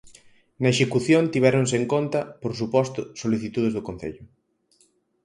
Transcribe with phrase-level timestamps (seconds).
[0.61, 4.23] Na execución tivéronse en conta, por suposto, solicitudes do concello.